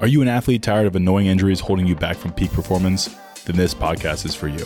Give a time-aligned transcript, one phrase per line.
[0.00, 3.16] Are you an athlete tired of annoying injuries holding you back from peak performance?
[3.46, 4.64] Then this podcast is for you.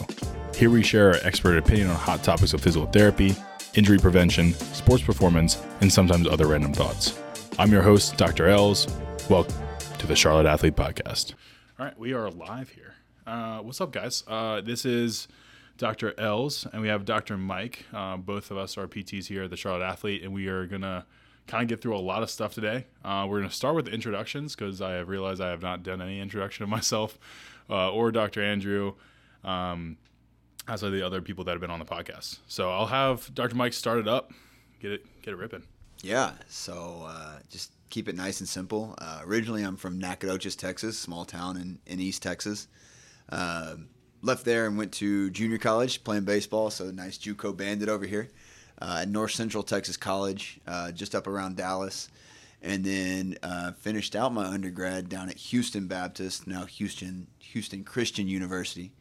[0.55, 3.35] Here we share our expert opinion on hot topics of physical therapy,
[3.75, 7.19] injury prevention, sports performance, and sometimes other random thoughts.
[7.59, 8.47] I'm your host, Dr.
[8.47, 8.87] Els.
[9.31, 9.55] Welcome
[9.97, 11.33] to the Charlotte Athlete Podcast.
[11.79, 12.93] All right, we are live here.
[13.27, 14.25] Uh, what's up, guys?
[14.29, 15.29] Uh, this is
[15.79, 16.13] Dr.
[16.21, 17.39] Els, and we have Dr.
[17.39, 17.87] Mike.
[17.91, 20.83] Uh, both of us are PTs here at the Charlotte Athlete, and we are going
[20.83, 21.07] to
[21.47, 22.87] kind of get through a lot of stuff today.
[23.05, 26.01] Uh, we're going to start with introductions because I have realized I have not done
[26.01, 27.19] any introduction of myself
[27.69, 28.43] uh, or Dr.
[28.43, 28.95] Andrew,
[29.45, 29.97] um,
[30.69, 32.39] as are the other people that have been on the podcast.
[32.47, 33.57] So I'll have Dr.
[33.57, 34.33] Mike start it up,
[34.81, 35.65] get it get it ripping.
[36.03, 38.95] Yeah, so uh, just keep it nice and simple.
[38.99, 42.67] Uh, originally, I'm from Nacogdoches, Texas, small town in, in East Texas.
[43.29, 43.89] Um,
[44.21, 48.31] left there and went to junior college playing baseball, so nice JUCO bandit over here
[48.83, 52.09] uh, at North Central Texas College, uh, just up around Dallas,
[52.61, 58.27] and then uh, finished out my undergrad down at Houston Baptist, now Houston Houston Christian
[58.27, 58.93] University.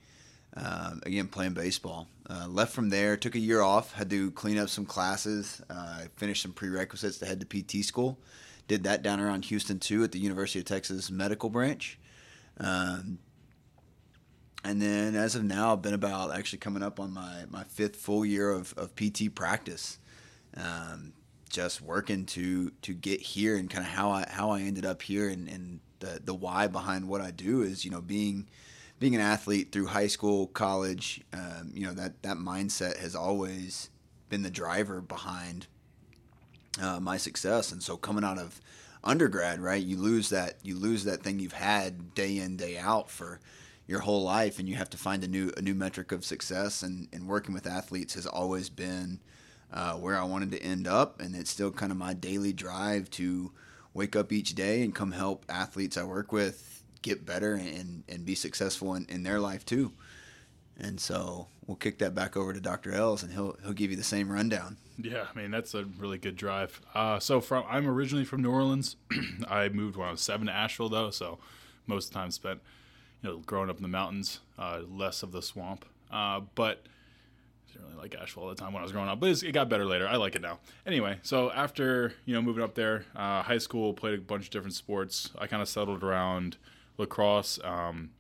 [0.55, 2.09] Um, again, playing baseball.
[2.29, 6.02] Uh, left from there, took a year off, had to clean up some classes, uh,
[6.18, 8.20] finished some prerequisites to head to PT school.
[8.68, 11.98] Did that down around Houston too at the University of Texas Medical Branch.
[12.59, 13.18] Um,
[14.63, 17.95] and then as of now, I've been about actually coming up on my, my fifth
[17.95, 19.98] full year of, of PT practice.
[20.55, 21.13] Um,
[21.49, 25.01] just working to to get here and kind of how I how I ended up
[25.01, 28.48] here and, and the the why behind what I do is you know being
[28.99, 33.90] being an athlete through high school, college, um, you know that that mindset has always
[34.29, 35.68] been the driver behind
[36.81, 37.71] uh, my success.
[37.71, 38.62] And so coming out of
[39.03, 43.09] undergrad, right, you lose that you lose that thing you've had day in day out
[43.09, 43.40] for
[43.91, 46.81] your whole life and you have to find a new a new metric of success
[46.81, 49.20] and, and working with athletes has always been
[49.73, 53.09] uh, where I wanted to end up and it's still kind of my daily drive
[53.12, 53.51] to
[53.93, 58.25] wake up each day and come help athletes I work with get better and, and
[58.25, 59.91] be successful in, in their life too.
[60.79, 62.93] And so we'll kick that back over to Dr.
[62.93, 64.78] Els and he'll he'll give you the same rundown.
[64.97, 66.80] Yeah, I mean that's a really good drive.
[66.96, 68.96] Uh, so from I'm originally from New Orleans.
[69.50, 71.40] I moved when I was seven to Asheville though, so
[71.88, 72.62] most of the time spent
[73.22, 75.86] you know, growing up in the mountains, uh, less of the swamp.
[76.12, 76.84] Uh, but
[77.70, 79.52] I didn't really like Asheville all the time when I was growing up, but it
[79.52, 80.08] got better later.
[80.08, 80.59] I like it now.
[80.86, 84.52] Anyway, so after you know moving up there, uh, high school played a bunch of
[84.52, 85.30] different sports.
[85.38, 86.58] I kind of settled around
[86.98, 88.12] lacrosse, um,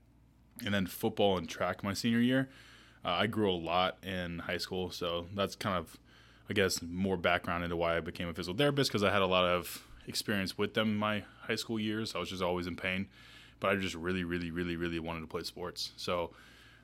[0.63, 2.49] and then football and track my senior year.
[3.03, 5.97] Uh, I grew a lot in high school, so that's kind of,
[6.49, 9.27] I guess, more background into why I became a physical therapist because I had a
[9.27, 12.13] lot of experience with them my high school years.
[12.15, 13.07] I was just always in pain
[13.61, 15.91] but I just really, really, really, really wanted to play sports.
[15.95, 16.31] So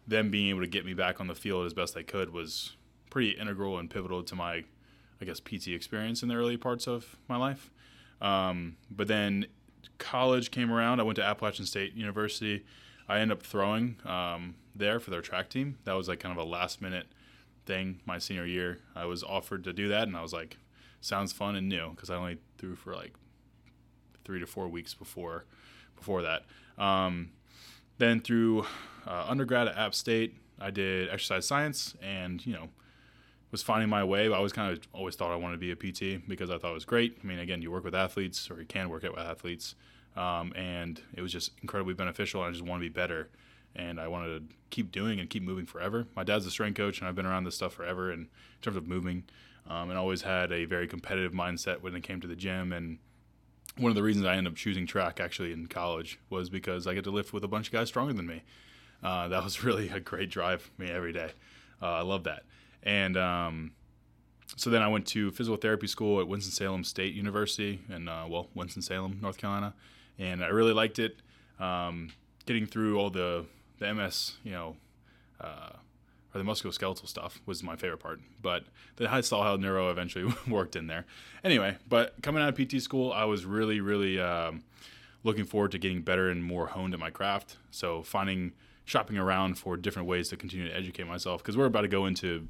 [0.08, 2.78] them being able to get me back on the field as best I could was
[3.10, 4.64] pretty integral and pivotal to my,
[5.20, 7.72] I guess, PT experience in the early parts of my life.
[8.22, 9.48] Um, but then
[9.98, 11.02] college came around.
[11.02, 12.64] I went to Appalachian State University.
[13.10, 15.78] I ended up throwing um, there for their track team.
[15.84, 17.08] That was like kind of a last minute
[17.66, 18.80] thing my senior year.
[18.96, 20.58] I was offered to do that, and I was like,
[21.02, 23.14] sounds fun and new because I only threw for like
[24.24, 25.46] three to four weeks before
[25.96, 26.46] before that.
[26.78, 27.32] Um,
[27.98, 28.66] then through
[29.06, 32.70] uh, undergrad at App State, I did exercise science and, you know,
[33.52, 34.28] was finding my way.
[34.28, 36.58] But I always kind of always thought I wanted to be a PT because I
[36.58, 37.18] thought it was great.
[37.24, 39.76] I mean, again, you work with athletes or you can work with athletes.
[40.16, 42.42] Um, and it was just incredibly beneficial.
[42.42, 43.30] I just want to be better.
[43.76, 46.08] And I wanted to keep doing and keep moving forever.
[46.16, 48.12] My dad's a strength coach, and I've been around this stuff forever.
[48.12, 48.28] In
[48.64, 49.26] terms of moving,
[49.70, 52.98] um, and always had a very competitive mindset when it came to the gym and
[53.78, 56.94] one of the reasons I ended up choosing track actually in college was because I
[56.94, 58.44] get to lift with a bunch of guys stronger than me.
[59.04, 61.32] Uh, that was really a great drive for me every day.
[61.82, 62.44] Uh, I love that.
[62.84, 63.72] And um,
[64.56, 68.48] so then I went to physical therapy school at Winston-Salem State University in, uh, well,
[68.56, 69.74] Winston-Salem, North Carolina.
[70.18, 71.18] And I really liked it.
[71.60, 72.10] Um,
[72.46, 73.46] getting through all the,
[73.80, 74.76] the MS, you know,
[75.42, 75.72] uh,
[76.38, 78.20] or the musculoskeletal stuff was my favorite part.
[78.42, 78.66] But
[78.96, 81.06] the I saw how neuro eventually worked in there.
[81.44, 84.64] Anyway, but coming out of PT school, I was really, really um,
[85.24, 87.58] looking forward to getting better and more honed at my craft.
[87.72, 88.54] So finding,
[88.86, 92.06] shopping around for different ways to continue to educate myself because we're about to go
[92.06, 92.48] into,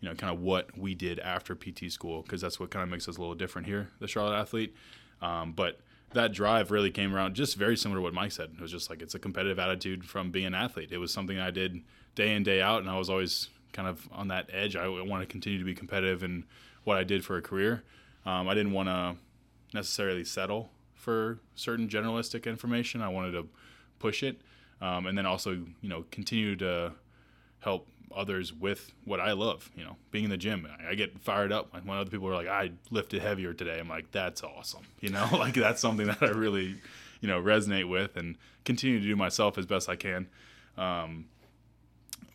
[0.00, 2.88] you know, kind of what we did after PT school because that's what kind of
[2.88, 4.74] makes us a little different here, the Charlotte Athlete.
[5.20, 5.78] Um, but
[6.12, 8.50] that drive really came around just very similar to what Mike said.
[8.54, 10.90] It was just like it's a competitive attitude from being an athlete.
[10.92, 11.80] It was something I did
[12.14, 14.76] day in day out, and I was always kind of on that edge.
[14.76, 16.44] I want to continue to be competitive in
[16.84, 17.82] what I did for a career.
[18.26, 19.16] Um, I didn't want to
[19.74, 23.02] necessarily settle for certain generalistic information.
[23.02, 23.48] I wanted to
[23.98, 24.40] push it,
[24.80, 26.92] um, and then also you know continue to
[27.60, 29.70] help others with what I love.
[29.76, 31.72] You know, being in the gym, I get fired up.
[31.72, 35.28] When other people are like, "I lifted heavier today," I'm like, "That's awesome." You know,
[35.32, 36.76] like that's something that I really
[37.20, 40.28] you know resonate with and continue to do myself as best I can.
[40.76, 41.26] Um,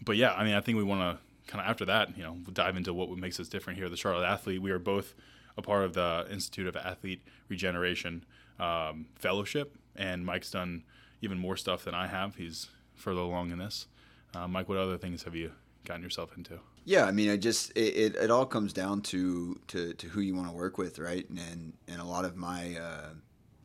[0.04, 2.38] but yeah, I mean, I think we want to kind of after that, you know,
[2.54, 3.90] dive into what makes us different here.
[3.90, 5.14] The Charlotte Athlete, we are both
[5.58, 8.26] a part of the Institute of Athlete Regeneration
[8.60, 10.84] um, Fellowship, and Mike's done
[11.22, 12.36] even more stuff than I have.
[12.36, 13.88] He's further along in this.
[14.36, 15.52] Uh, Mike, what other things have you
[15.86, 16.60] gotten yourself into?
[16.86, 20.22] Yeah, I mean, it just it, it, it all comes down to, to, to who
[20.22, 21.28] you want to work with, right?
[21.30, 23.10] And and a lot of my uh,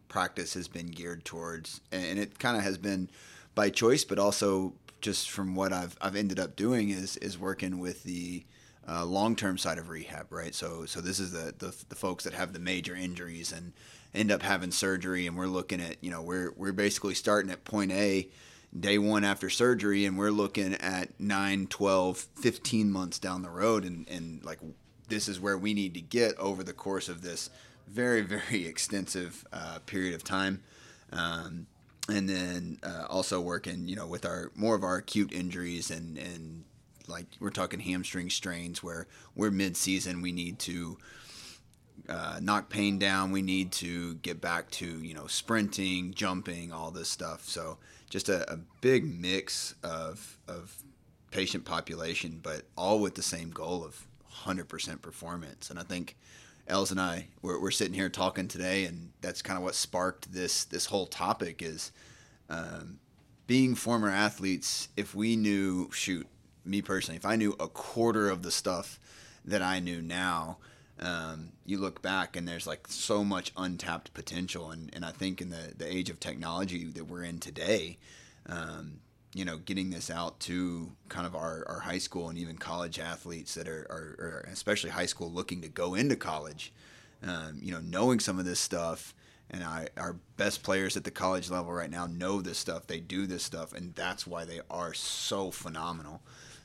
[0.08, 3.10] practice has been geared towards, and it kind of has been
[3.54, 7.78] by choice, but also just from what I've I've ended up doing is is working
[7.78, 8.44] with the
[8.88, 10.54] uh, long term side of rehab, right?
[10.54, 13.72] So so this is the, the the folks that have the major injuries and
[14.14, 17.64] end up having surgery, and we're looking at you know we're we're basically starting at
[17.64, 18.28] point A
[18.78, 23.84] day one after surgery and we're looking at 9 12 15 months down the road
[23.84, 24.58] and, and like
[25.08, 27.50] this is where we need to get over the course of this
[27.86, 30.62] very very extensive uh, period of time
[31.12, 31.66] um,
[32.08, 36.18] and then uh, also working you know with our more of our acute injuries and
[36.18, 36.64] and
[37.08, 40.96] like we're talking hamstring strains where we're mid-season we need to
[42.08, 43.32] uh, knock pain down.
[43.32, 47.48] We need to get back to you know sprinting jumping all this stuff.
[47.48, 47.78] So
[48.10, 50.82] just a, a big mix of of
[51.30, 54.06] patient population but all with the same goal of
[54.44, 55.70] 100% performance.
[55.70, 56.16] And i think
[56.68, 60.32] Els and I we're, we're sitting here talking today, and that's kind of what sparked
[60.32, 61.92] this this whole topic is
[62.48, 62.98] um,
[63.46, 64.88] being former athletes.
[64.96, 66.26] If we knew, shoot,
[66.64, 69.00] me personally, if I knew a quarter of the stuff
[69.44, 70.58] that I knew now,
[71.00, 75.40] um, you look back and there's like so much untapped potential, and, and I think
[75.40, 77.98] in the the age of technology that we're in today.
[78.46, 79.00] Um,
[79.34, 82.98] you know, getting this out to kind of our, our high school and even college
[82.98, 86.72] athletes that are, are, are especially high school looking to go into college,
[87.22, 89.14] um, you know, knowing some of this stuff.
[89.50, 92.86] And I, our best players at the college level right now know this stuff.
[92.86, 96.22] They do this stuff, and that's why they are so phenomenal.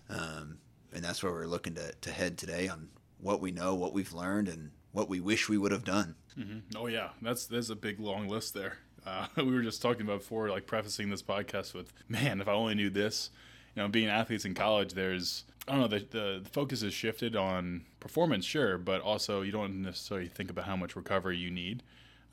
[0.09, 0.59] Um,
[0.93, 2.89] and that's where we're looking to, to head today on
[3.19, 6.15] what we know, what we've learned, and what we wish we would have done.
[6.37, 6.77] Mm-hmm.
[6.77, 8.77] Oh yeah, that's there's a big long list there.
[9.07, 12.53] Uh, we were just talking about before, like prefacing this podcast with, man, if I
[12.53, 13.29] only knew this.
[13.75, 16.93] You know, being athletes in college, there's I don't know the, the, the focus is
[16.93, 21.51] shifted on performance, sure, but also you don't necessarily think about how much recovery you
[21.51, 21.83] need.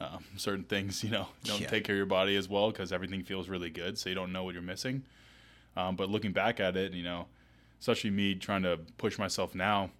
[0.00, 1.68] Um, certain things, you know, don't yeah.
[1.68, 4.32] take care of your body as well because everything feels really good, so you don't
[4.32, 5.04] know what you're missing.
[5.76, 7.26] Um, but looking back at it, you know,
[7.80, 9.90] especially me trying to push myself now,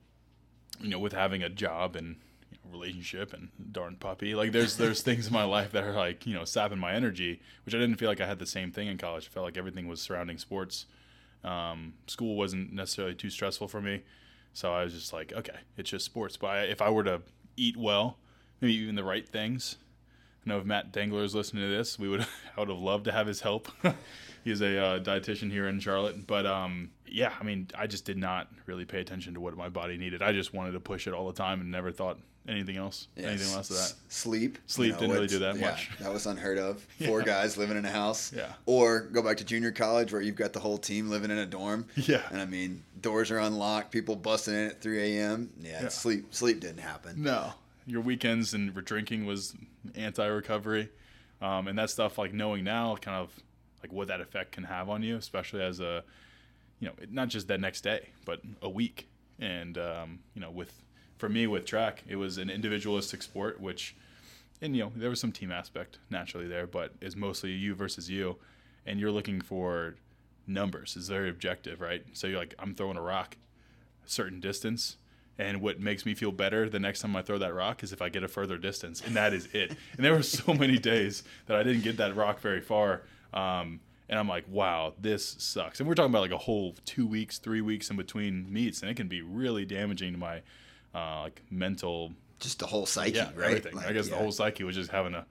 [0.81, 2.17] you know, with having a job and
[2.71, 4.35] relationship and darn puppy.
[4.35, 7.41] Like there's there's things in my life that are like you know sapping my energy,
[7.65, 9.29] which I didn't feel like I had the same thing in college.
[9.31, 10.87] I felt like everything was surrounding sports.
[11.43, 14.03] Um, school wasn't necessarily too stressful for me,
[14.53, 16.37] so I was just like, okay, it's just sports.
[16.37, 17.23] But I, if I were to
[17.57, 18.19] eat well,
[18.61, 19.77] maybe even the right things.
[20.45, 22.21] I know if Matt Dangler is listening to this, we would
[22.57, 23.69] I would have loved to have his help.
[24.45, 28.19] He's a uh, dietitian here in Charlotte, but um, yeah, I mean, I just did
[28.19, 30.23] not really pay attention to what my body needed.
[30.23, 32.19] I just wanted to push it all the time and never thought
[32.49, 33.27] anything else, yes.
[33.27, 33.95] anything less of that.
[34.09, 34.59] Sleep.
[34.67, 35.91] Sleep you know, didn't really do that yeah, much.
[36.01, 36.87] That was unheard of.
[37.07, 37.27] Four yeah.
[37.27, 38.33] guys living in a house.
[38.35, 38.53] Yeah.
[38.67, 41.47] Or go back to junior college where you've got the whole team living in a
[41.47, 41.87] dorm.
[41.97, 42.23] Yeah.
[42.31, 45.51] And I mean, doors are unlocked, people busting in at 3 a.m.
[45.61, 45.89] Yeah, yeah.
[45.89, 47.23] sleep sleep didn't happen.
[47.23, 47.53] No.
[47.87, 49.55] Your weekends and drinking was
[49.95, 50.89] anti-recovery,
[51.43, 52.17] um, and that stuff.
[52.17, 53.31] Like knowing now, kind of
[53.83, 56.03] like what that effect can have on you, especially as a,
[56.81, 59.07] you know, not just that next day, but a week,
[59.39, 60.73] and um, you know, with
[61.19, 63.95] for me with track, it was an individualistic sport, which,
[64.61, 68.11] and you know, there was some team aspect naturally there, but is mostly you versus
[68.11, 68.37] you,
[68.87, 69.97] and you're looking for
[70.47, 70.95] numbers.
[70.97, 72.05] It's very objective, right?
[72.13, 73.37] So you're like, I'm throwing a rock,
[74.07, 74.97] a certain distance,
[75.39, 78.01] and what makes me feel better the next time I throw that rock is if
[78.01, 79.71] I get a further distance, and that is it.
[79.97, 83.03] and there were so many days that I didn't get that rock very far.
[83.33, 85.81] Um, and I'm like, wow, this sucks.
[85.81, 88.91] And we're talking about like a whole two weeks, three weeks in between meets, and
[88.91, 90.43] it can be really damaging to my
[90.95, 93.49] uh, like mental, just the whole psyche, yeah, right?
[93.49, 93.75] Everything.
[93.77, 94.17] Like, I guess yeah.
[94.17, 95.27] the whole psyche was just having a,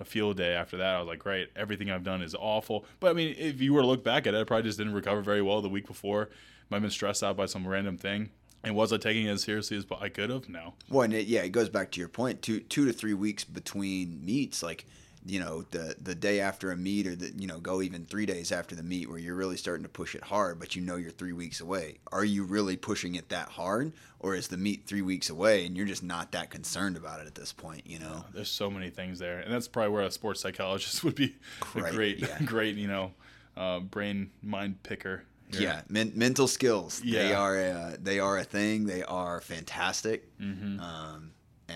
[0.00, 0.96] a field day after that.
[0.96, 2.84] I was like, great, everything I've done is awful.
[3.00, 4.94] But I mean, if you were to look back at it, I probably just didn't
[4.94, 6.30] recover very well the week before.
[6.70, 8.30] Might have been stressed out by some random thing.
[8.64, 10.48] And was I taking it as seriously as I could have?
[10.48, 10.72] No.
[10.88, 12.40] Well, and it, yeah, it goes back to your point.
[12.40, 14.86] Two two to three weeks between meets, like
[15.26, 18.26] you know the the day after a meet or the you know go even three
[18.26, 20.96] days after the meet where you're really starting to push it hard but you know
[20.96, 24.86] you're three weeks away are you really pushing it that hard or is the meet
[24.86, 27.98] three weeks away and you're just not that concerned about it at this point you
[27.98, 31.34] know there's so many things there and that's probably where a sports psychologist would be
[31.60, 32.38] great, a great yeah.
[32.44, 33.12] great you know
[33.56, 35.62] uh, brain mind picker here.
[35.62, 37.22] yeah men- mental skills yeah.
[37.22, 40.80] they are a, they are a thing they are fantastic mm-hmm.
[40.80, 41.30] um,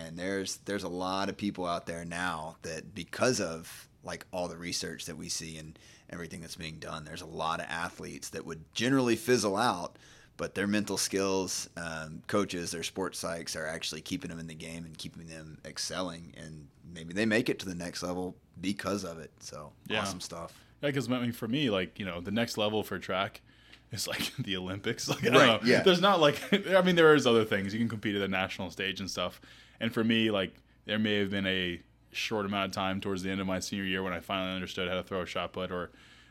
[0.06, 4.48] and there's there's a lot of people out there now that because of like all
[4.48, 5.78] the research that we see and
[6.10, 7.04] everything that's being done.
[7.04, 9.96] There's a lot of athletes that would generally fizzle out,
[10.38, 14.54] but their mental skills, um, coaches, their sports psychs are actually keeping them in the
[14.54, 16.32] game and keeping them excelling.
[16.38, 19.32] And maybe they make it to the next level because of it.
[19.40, 20.00] So Yeah.
[20.00, 20.54] awesome stuff.
[20.80, 23.42] Yeah, because I mean, for me, like you know, the next level for track
[23.92, 25.08] is like the Olympics.
[25.08, 25.68] Like, I don't Right, know.
[25.68, 25.82] yeah.
[25.82, 26.40] There's not like
[26.70, 29.40] I mean, there is other things you can compete at the national stage and stuff.
[29.80, 30.54] And for me, like
[30.84, 31.80] there may have been a
[32.10, 34.88] short amount of time towards the end of my senior year when I finally understood
[34.88, 35.90] how to throw a shot put or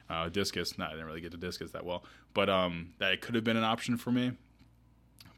[0.10, 0.78] uh, discus.
[0.78, 3.44] No, I didn't really get to discus that well, but um, that it could have
[3.44, 4.32] been an option for me.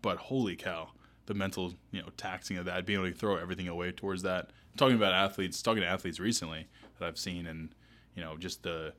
[0.01, 0.89] But holy cow,
[1.25, 4.51] the mental you know taxing of that, being able to throw everything away towards that.
[4.77, 7.73] Talking about athletes, talking to athletes recently that I've seen, and
[8.15, 8.93] you know just the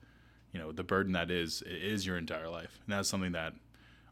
[0.53, 3.55] you know the burden that is it is your entire life, and that's something that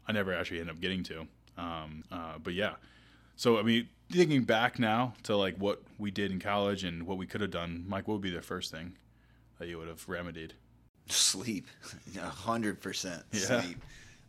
[0.07, 1.27] I never actually end up getting to.
[1.57, 2.75] Um, uh, but yeah,
[3.39, 7.17] so I mean, thinking back now to like what we did in college and what
[7.17, 8.97] we could have done, Mike, what would be the first thing
[9.59, 10.55] that you would have remedied?
[11.07, 11.65] Sleep,
[12.17, 13.81] a hundred percent sleep.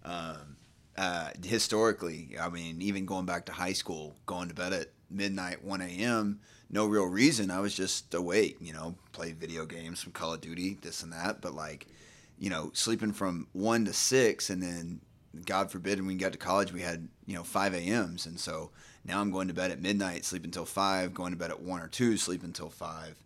[0.05, 0.57] Um,
[0.97, 5.65] uh, historically, I mean, even going back to high school, going to bed at midnight,
[5.65, 6.39] one a.m.
[6.71, 7.51] No real reason.
[7.51, 8.59] I was just awake.
[8.61, 11.41] You know, play video games, some Call of Duty, this and that.
[11.41, 11.89] But like,
[12.39, 15.01] you know, sleeping from one to six, and then
[15.45, 18.71] God forbid, when we got to college, we had you know five a.m.s, and so
[19.05, 21.81] now I'm going to bed at midnight, sleep until five, going to bed at one
[21.81, 23.17] or two, sleep until five.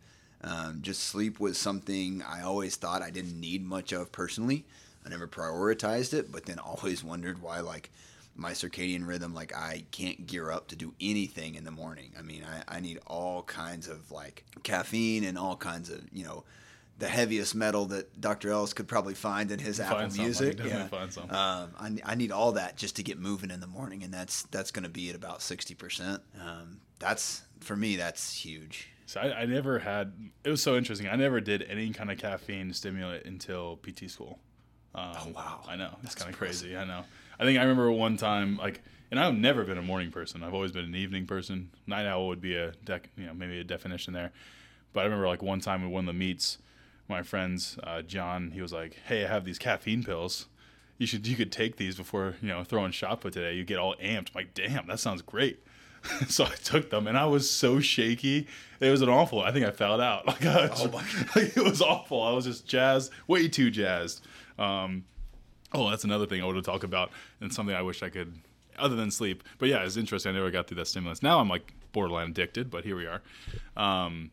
[0.43, 4.65] Um, just sleep was something I always thought I didn't need much of personally.
[5.05, 7.91] I never prioritized it, but then always wondered why, like,
[8.37, 12.13] my circadian rhythm, like, I can't gear up to do anything in the morning.
[12.19, 16.25] I mean, I, I need all kinds of, like, caffeine and all kinds of, you
[16.25, 16.45] know,
[16.99, 18.51] the heaviest metal that Dr.
[18.51, 20.57] Ellis could probably find in his Find Apple something, Music.
[20.57, 21.35] definitely find something.
[21.35, 21.71] Um,
[22.05, 24.71] I, I need all that just to get moving in the morning, and that's that's
[24.71, 26.23] going to be at about sixty percent.
[26.41, 27.97] Um, that's for me.
[27.97, 28.89] That's huge.
[29.07, 30.13] So I, I never had.
[30.45, 31.09] It was so interesting.
[31.09, 34.39] I never did any kind of caffeine stimulant until PT school.
[34.95, 35.61] Um, Oh, wow.
[35.69, 36.77] I know it's kind of crazy.
[36.77, 37.05] I know.
[37.39, 40.45] I think I remember one time like, and I've never been a morning person.
[40.45, 41.71] I've always been an evening person.
[41.89, 44.31] Night owl would be a dec, you know, maybe a definition there.
[44.93, 46.59] But I remember like one time at one of the meets,
[47.09, 50.47] my friends, uh, John, he was like, "Hey, I have these caffeine pills.
[50.99, 53.55] You should you could take these before you know throwing shot put today.
[53.55, 55.63] You get all amped." I'm like, "Damn, that sounds great."
[56.29, 58.47] so I took them, and I was so shaky.
[58.81, 59.41] It was an awful.
[59.41, 60.27] I think I fouled out.
[60.27, 61.05] Like, was- Oh my
[61.43, 62.23] like, it was awful.
[62.23, 64.21] I was just jazzed, way too jazzed.
[64.59, 65.05] Um,
[65.73, 68.39] oh, that's another thing I want to talk about, and something I wish I could,
[68.79, 69.43] other than sleep.
[69.59, 70.31] But yeah, it's interesting.
[70.33, 71.23] I never got through that stimulus.
[71.23, 73.23] Now I'm like borderline addicted, but here we are.
[73.77, 74.31] Um,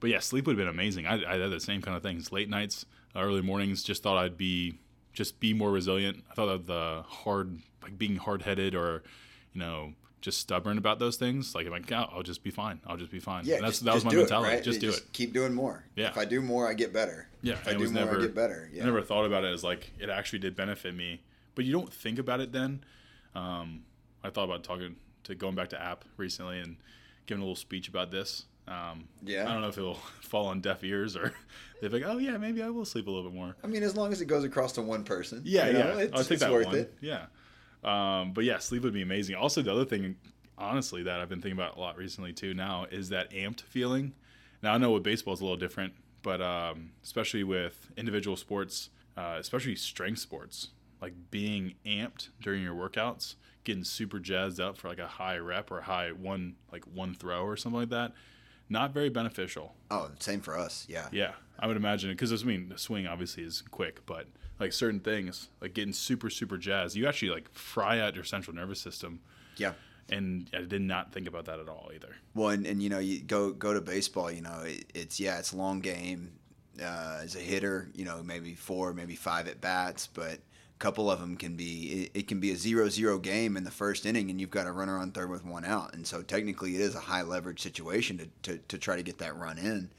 [0.00, 1.06] but yeah, sleep would have been amazing.
[1.06, 2.30] I, I had the same kind of things.
[2.32, 2.86] Late nights,
[3.16, 3.82] early mornings.
[3.82, 4.78] Just thought I'd be
[5.12, 6.24] just be more resilient.
[6.30, 9.02] I thought that the hard, like being hard headed or,
[9.52, 11.54] you know, just stubborn about those things.
[11.54, 12.80] Like I'm like, oh, I'll just be fine.
[12.86, 13.40] I'll just be fine.
[13.48, 14.54] And that's just- that was my do it, mentality.
[14.54, 14.62] right?
[14.62, 15.02] Just do it.
[15.12, 15.84] Keep doing more.
[15.96, 16.08] Yeah.
[16.10, 17.28] If I do more, I get better.
[17.42, 18.70] Yeah, If I do more, never- I get better.
[18.72, 18.82] Yeah.
[18.82, 21.20] I never thought about it as like it actually did benefit me,
[21.54, 22.84] but you don't think about it then.
[23.34, 23.82] Um,
[24.22, 26.76] I thought about talking to going back to app recently and
[27.26, 28.44] giving a little speech about this.
[28.68, 29.48] Um, Yeah.
[29.48, 31.32] I don't know if it'll fall on deaf ears or
[31.80, 33.56] they're like, oh yeah, maybe I will sleep a little bit more.
[33.64, 35.42] I mean, as long as it goes across to one person.
[35.44, 36.76] Yeah, you know, yeah, It's, it's that worth one.
[36.76, 36.94] it.
[37.00, 37.26] Yeah,
[37.84, 39.36] um, but yeah, sleep would be amazing.
[39.36, 40.16] Also, the other thing,
[40.56, 44.12] honestly, that I've been thinking about a lot recently too now is that amped feeling.
[44.62, 48.90] Now I know with baseball is a little different, but um, especially with individual sports,
[49.16, 50.68] uh, especially strength sports,
[51.00, 55.70] like being amped during your workouts, getting super jazzed up for like a high rep
[55.70, 58.12] or high one like one throw or something like that,
[58.68, 59.74] not very beneficial.
[59.90, 60.86] Oh, same for us.
[60.88, 61.08] Yeah.
[61.12, 64.26] Yeah, I would imagine because I mean the swing obviously is quick, but
[64.60, 68.54] like certain things like getting super super jazzed, you actually like fry out your central
[68.54, 69.20] nervous system.
[69.56, 69.72] Yeah.
[70.10, 72.16] And I did not think about that at all either.
[72.34, 74.30] Well, and, and you know, you go go to baseball.
[74.30, 76.32] You know, it, it's yeah, it's a long game.
[76.80, 80.38] Uh, as a hitter, you know, maybe four, maybe five at bats, but
[80.78, 82.10] couple of them can be.
[82.14, 84.98] It, can be a zero-zero game in the first inning, and you've got a runner
[84.98, 88.28] on third with one out, and so technically, it is a high leverage situation to,
[88.42, 89.90] to, to try to get that run in,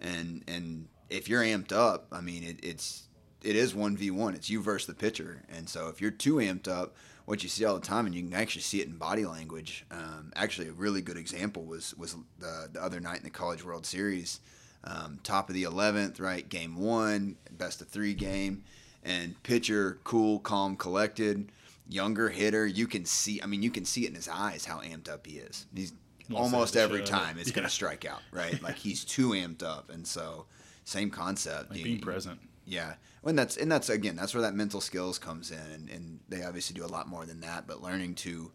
[0.00, 3.08] and and if you're amped up, I mean, it, it's
[3.42, 4.34] it is one v one.
[4.34, 7.64] It's you versus the pitcher, and so if you're too amped up, what you see
[7.64, 9.84] all the time, and you can actually see it in body language.
[9.90, 13.64] Um, actually, a really good example was was the, the other night in the College
[13.64, 14.40] World Series,
[14.84, 18.64] um, top of the eleventh, right, game one, best of three game,
[19.04, 21.52] and pitcher cool, calm, collected,
[21.88, 22.66] younger hitter.
[22.66, 25.26] You can see, I mean, you can see it in his eyes how amped up
[25.26, 25.66] he is.
[25.74, 25.92] He's
[26.34, 27.24] almost every shit out of it.
[27.26, 28.60] time it's going to strike out, right?
[28.62, 30.46] like he's too amped up, and so
[30.84, 31.70] same concept.
[31.70, 32.40] Like You- being present.
[32.66, 32.94] yeah,
[33.24, 36.42] and that's and that's again that's where that mental skills comes in, and, and they
[36.42, 37.66] obviously do a lot more than that.
[37.66, 38.50] But learning to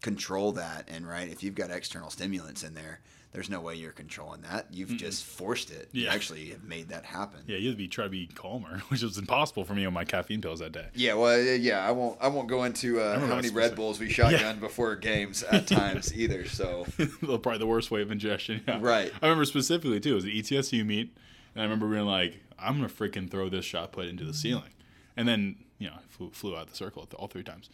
[0.00, 0.88] control that.
[0.88, 3.00] And right, if you've got external stimulants in there,
[3.32, 4.66] there's no way you're controlling that.
[4.72, 4.98] You've Mm-mm.
[4.98, 5.88] just forced it.
[5.92, 6.04] Yeah.
[6.04, 7.40] You actually have made that happen.
[7.46, 10.04] Yeah, you to be try to be calmer, which was impossible for me on my
[10.04, 10.86] caffeine pills that day.
[10.94, 12.18] Yeah, well, yeah, I won't.
[12.20, 14.52] I won't go into uh, how many Red Bulls we shotgunned yeah.
[14.60, 16.46] before games at times either.
[16.46, 16.86] So
[17.20, 18.62] probably the worst way of ingestion.
[18.66, 18.78] Yeah.
[18.80, 19.12] Right.
[19.22, 20.12] I remember specifically too.
[20.12, 21.16] It was the ETSU meet,
[21.54, 24.72] and I remember being like, "I'm gonna freaking throw this shot put into the ceiling,"
[25.16, 27.70] and then you know, flew, flew out the circle all three times.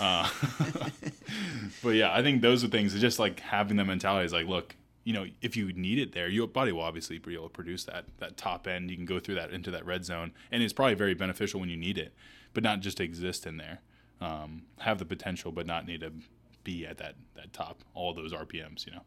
[0.00, 0.28] Uh,
[1.82, 2.98] but yeah, I think those are things.
[3.00, 4.74] Just like having the mentality is like, look,
[5.06, 7.84] you know, if you need it there, your body will obviously be able to produce
[7.84, 8.90] that that top end.
[8.90, 11.68] You can go through that into that red zone, and it's probably very beneficial when
[11.68, 12.12] you need it,
[12.52, 13.78] but not just exist in there.
[14.20, 16.12] Um, have the potential, but not need to
[16.64, 18.84] be at that that top all those RPMs.
[18.84, 19.02] You know.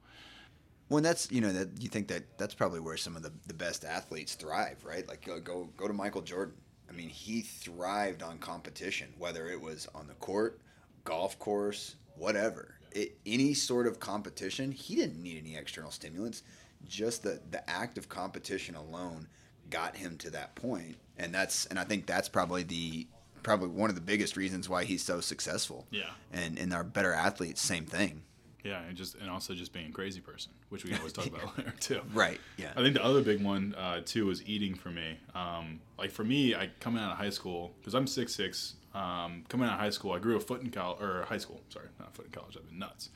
[0.87, 3.53] Well, that's you know that you think that that's probably where some of the, the
[3.53, 5.05] best athletes thrive, right?
[5.05, 6.55] Like go go, go to Michael Jordan.
[6.89, 10.61] I mean, he thrived on competition, whether it was on the court,
[11.03, 16.43] golf course, whatever it, any sort of competition, he didn't need any external stimulants.
[16.87, 19.27] Just the the act of competition alone
[19.69, 23.07] got him to that point, and that's and I think that's probably the
[23.43, 25.87] probably one of the biggest reasons why he's so successful.
[25.91, 28.23] Yeah, and and our better athletes, same thing.
[28.63, 31.37] Yeah, and just and also just being a crazy person, which we always talk yeah.
[31.37, 32.01] about later too.
[32.13, 32.39] Right.
[32.57, 32.71] Yeah.
[32.75, 35.17] I think the other big one uh, too was eating for me.
[35.33, 38.75] Um, like for me, I coming out of high school because I'm six six.
[38.93, 41.61] Um, coming out of high school, I grew a foot in college or high school.
[41.69, 42.57] Sorry, not foot in college.
[42.57, 43.09] I've been nuts.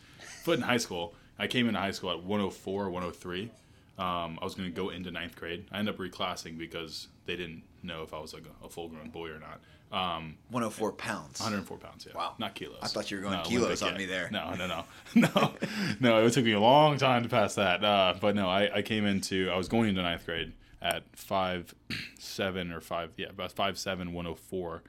[0.43, 1.15] Foot in high school.
[1.39, 3.51] I came into high school at 104, 103.
[3.97, 5.65] Um, I was going to go into ninth grade.
[5.71, 8.87] I ended up reclassing because they didn't know if I was like a, a full
[8.87, 9.59] grown boy or not.
[9.91, 11.39] Um, 104 pounds.
[11.39, 12.07] 104 pounds.
[12.07, 12.17] Yeah.
[12.17, 12.33] Wow.
[12.39, 12.79] Not kilos.
[12.81, 14.29] I thought you were going no, kilos on me there.
[14.31, 15.53] No, no, no, no,
[15.99, 16.25] no.
[16.25, 17.83] It took me a long time to pass that.
[17.83, 19.51] Uh, but no, I, I came into.
[19.51, 21.75] I was going into ninth grade at five
[22.19, 23.11] seven or five.
[23.17, 24.81] Yeah, about five seven, 104,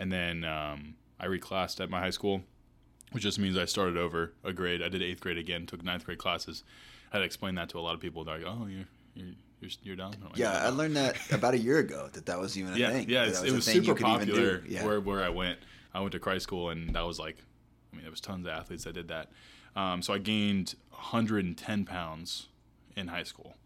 [0.00, 2.40] and then um, I reclassed at my high school,
[3.12, 4.82] which just means I started over a grade.
[4.82, 6.64] I did eighth grade again, took ninth grade classes.
[7.12, 8.24] I had to explain that to a lot of people.
[8.24, 10.14] They're like, "Oh, you're you're you're, you're done.
[10.22, 12.90] Like, yeah, I learned that about a year ago that that was even a yeah,
[12.90, 13.10] thing.
[13.10, 14.84] Yeah, was it was super popular yeah.
[14.84, 15.58] where where I went.
[15.92, 17.36] I went to Christ School, and that was like,
[17.92, 19.28] I mean, there was tons of athletes that did that.
[19.76, 22.46] Um, so I gained 110 pounds
[22.96, 23.56] in high school.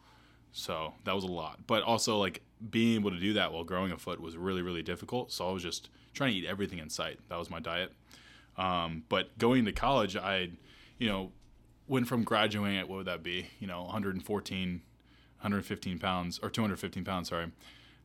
[0.53, 1.61] So that was a lot.
[1.67, 4.83] But also like being able to do that while growing a foot was really really
[4.83, 5.31] difficult.
[5.31, 7.19] So I was just trying to eat everything in sight.
[7.29, 7.93] That was my diet.
[8.57, 10.51] Um, but going to college, I,
[10.99, 11.33] you know,
[11.87, 13.49] went from graduating at what would that be?
[13.59, 14.83] You know, 114
[15.45, 17.53] 115 pounds or 215 pounds, sorry,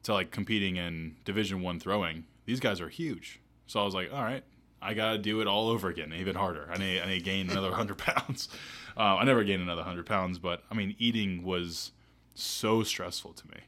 [0.03, 2.25] to like competing in Division One throwing.
[2.45, 3.39] These guys are huge.
[3.65, 4.43] So I was like, all right,
[4.81, 6.67] I got to do it all over again, even harder.
[6.69, 8.49] I need, I need to gain another 100 pounds.
[8.97, 11.91] Uh, I never gained another 100 pounds, but I mean, eating was
[12.33, 13.59] so stressful to me.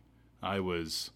[0.44, 1.12] I was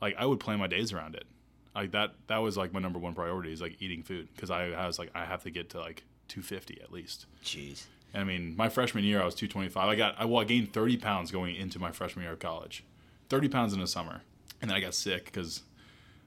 [0.00, 1.24] like, I would plan my days around it.
[1.74, 4.70] Like that, that was like my number one priority is like eating food because I,
[4.70, 7.26] I was like, I have to get to like 250 at least.
[7.44, 7.84] Jeez.
[8.12, 9.88] I mean, my freshman year, I was 225.
[9.88, 12.82] I got, I, well, I gained 30 pounds going into my freshman year of college,
[13.28, 14.22] 30 pounds in the summer,
[14.60, 15.62] and then I got sick because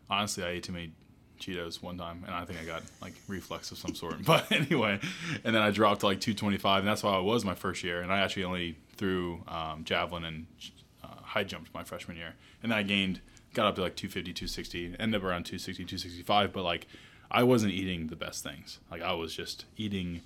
[0.09, 0.93] honestly, I ate too many
[1.39, 4.15] Cheetos one time, and I think I got like reflux of some sort.
[4.25, 4.99] But anyway,
[5.43, 8.01] and then I dropped to like 225, and that's why I was my first year.
[8.01, 10.45] And I actually only threw um, javelin and
[11.03, 13.19] uh, high jumped my freshman year, and then I gained,
[13.53, 16.51] got up to like 250, 260, ended up around 260, 265.
[16.53, 16.87] But like,
[17.31, 18.79] I wasn't eating the best things.
[18.91, 20.21] Like I was just eating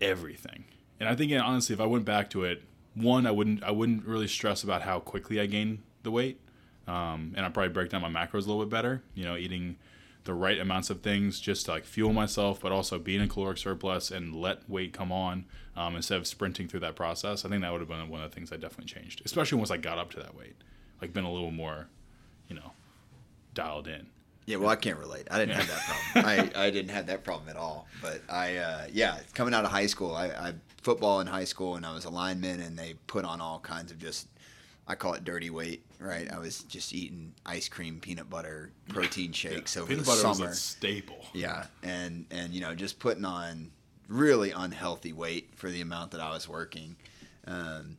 [0.00, 0.64] everything.
[0.98, 2.62] And I think honestly, if I went back to it,
[2.94, 6.40] one, I wouldn't I wouldn't really stress about how quickly I gained the weight,
[6.86, 9.02] um, and I'd probably break down my macros a little bit better.
[9.14, 9.76] You know, eating
[10.24, 13.28] the right amounts of things just to like fuel myself, but also be in a
[13.28, 15.44] caloric surplus and let weight come on
[15.76, 17.44] um, instead of sprinting through that process.
[17.44, 19.70] I think that would have been one of the things I definitely changed, especially once
[19.70, 20.56] I got up to that weight,
[21.00, 21.88] like been a little more,
[22.48, 22.72] you know,
[23.54, 24.06] dialed in.
[24.46, 25.26] Yeah, well, I can't relate.
[25.28, 26.54] I didn't have that problem.
[26.56, 27.88] I, I didn't have that problem at all.
[28.00, 31.74] But I, uh, yeah, coming out of high school, I, I football in high school,
[31.74, 34.28] and I was a lineman, and they put on all kinds of just,
[34.86, 36.32] I call it dirty weight, right?
[36.32, 39.82] I was just eating ice cream, peanut butter, protein shakes yeah.
[39.82, 40.46] over peanut the butter summer.
[40.46, 41.26] Was a staple.
[41.32, 43.72] Yeah, and and you know just putting on
[44.06, 46.94] really unhealthy weight for the amount that I was working.
[47.48, 47.96] Um,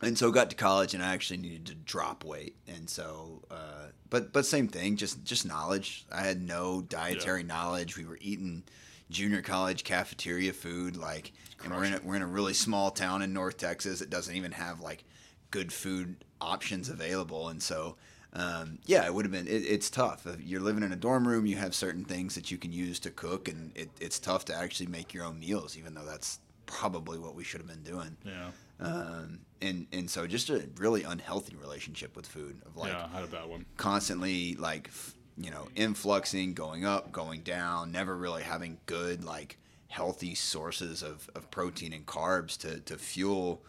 [0.00, 3.88] and so got to college and I actually needed to drop weight, and so uh,
[4.10, 6.06] but but same thing, just just knowledge.
[6.12, 7.46] I had no dietary yeah.
[7.46, 7.96] knowledge.
[7.96, 8.64] We were eating
[9.10, 11.32] junior college cafeteria food, like,
[11.64, 14.00] and we're in a, we're in a really small town in North Texas.
[14.00, 15.04] It doesn't even have like
[15.50, 17.96] good food options available, and so.
[18.34, 19.48] Um, yeah, it would have been.
[19.48, 20.26] It, it's tough.
[20.26, 23.00] If you're living in a dorm room, you have certain things that you can use
[23.00, 26.38] to cook, and it, it's tough to actually make your own meals, even though that's
[26.66, 28.18] probably what we should have been doing.
[28.26, 28.50] Yeah.
[28.80, 33.16] Um, and and so just a really unhealthy relationship with food of like yeah, I
[33.16, 33.66] had a bad one.
[33.76, 34.90] Constantly like
[35.36, 41.28] you know influxing, going up, going down, never really having good like healthy sources of,
[41.34, 43.64] of protein and carbs to, to fuel,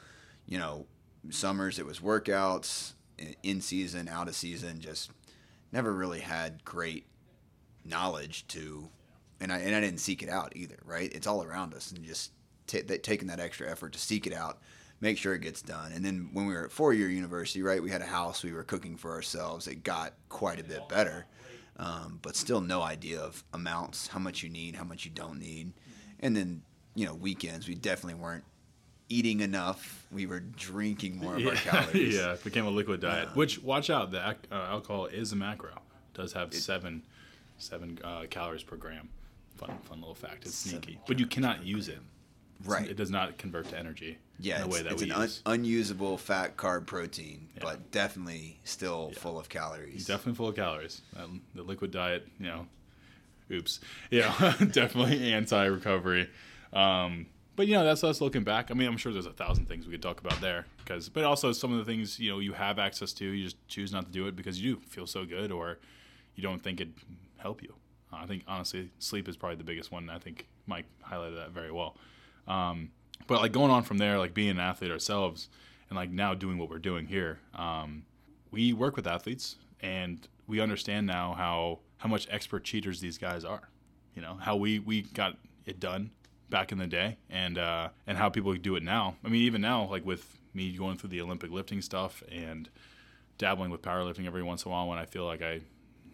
[0.46, 0.86] you know,
[1.30, 2.94] summers it was workouts,
[3.44, 5.12] in season, out of season, just
[5.72, 7.06] never really had great
[7.84, 8.90] knowledge to,
[9.42, 11.12] and I, and I didn't seek it out either, right?
[11.14, 12.32] It's all around us and just
[12.68, 14.60] t- taking that extra effort to seek it out,
[15.02, 15.92] make sure it gets done.
[15.92, 18.52] And then when we were at four year university, right, we had a house, we
[18.52, 19.68] were cooking for ourselves.
[19.68, 21.26] It got quite a bit better,
[21.78, 25.40] um, but still no idea of amounts, how much you need, how much you don't
[25.40, 25.74] need.
[26.20, 26.62] And then,
[26.96, 28.44] you know, weekends, we definitely weren't
[29.08, 30.06] eating enough.
[30.12, 31.50] We were drinking more of yeah.
[31.50, 32.16] our calories.
[32.16, 33.30] yeah, it became a liquid diet.
[33.30, 35.72] Uh, which, watch out, the uh, alcohol is a macro.
[35.72, 37.04] It does have it, seven
[37.58, 39.10] seven uh, calories per gram.
[39.56, 40.46] Fun, fun little fact.
[40.46, 42.00] It's sneaky, but you cannot use it.
[42.66, 42.88] Right.
[42.90, 44.18] It does not convert to energy.
[44.40, 45.16] Yeah, it's, that it's we an.
[45.16, 47.62] Un- unusable fat carb protein, Yeah.
[47.64, 49.20] but definitely still Yeah.
[49.20, 50.06] full of calories.
[50.06, 51.02] Definitely full of calories.
[51.16, 52.68] Um, the liquid diet, you know,
[53.52, 53.80] oops.
[54.12, 54.34] Yeah,
[54.72, 56.30] definitely anti recovery.
[56.74, 58.72] Um, but you know, that's us looking back.
[58.72, 61.24] I mean, I'm sure there's a thousand things we could talk about there, because but
[61.26, 64.06] also some of the things you know you have access to, you just choose not
[64.06, 65.78] to do it because you do feel so good, or
[66.36, 66.94] you don't think it'd
[67.38, 67.74] help you.
[68.14, 70.10] I think honestly, sleep is probably the biggest one.
[70.10, 71.98] I think Mike highlighted that very well.
[72.50, 72.92] Um,
[73.28, 75.50] but like going on from there, like being an athlete ourselves,
[75.90, 78.04] and like now doing what we're doing here, um,
[78.52, 83.46] we work with athletes, and we understand now how how much expert cheaters these guys
[83.46, 83.70] are.
[84.16, 86.12] You know how we we got it done
[86.50, 89.16] back in the day, and uh, and how people do it now.
[89.24, 92.70] I mean, even now, like with me going through the Olympic lifting stuff and
[93.38, 95.62] dabbling with powerlifting every once in a while when I feel like I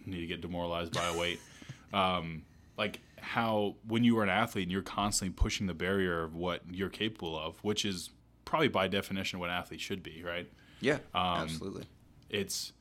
[0.06, 1.39] need to get demoralized by a weight.
[1.93, 2.43] um,
[2.78, 6.62] like how when you are an athlete and you're constantly pushing the barrier of what
[6.71, 8.12] you're capable of, which is
[8.43, 10.51] probably by definition what an athlete should be, right?
[10.82, 11.86] Yeah, Um, absolutely.
[12.30, 12.73] It's